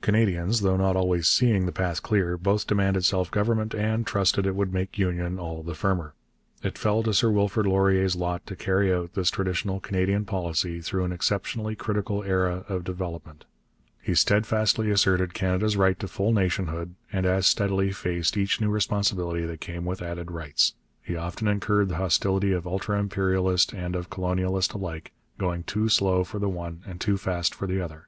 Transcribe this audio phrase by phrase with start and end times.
[0.00, 4.54] Canadians, though not always seeing the path clear, both demanded self government and trusted it
[4.54, 6.14] would make union all the firmer.
[6.62, 11.02] It fell to Sir Wilfrid Laurier's lot to carry out this traditional Canadian policy through
[11.02, 13.44] an exceptionally critical era of development.
[14.00, 19.44] He steadfastly asserted Canada's right to full nationhood, and as steadily faced each new responsibility
[19.46, 20.74] that came with added rights.
[21.02, 26.22] He often incurred the hostility of ultra imperialist and of colonialist alike, going too slow
[26.22, 28.06] for the one and too fast for the other.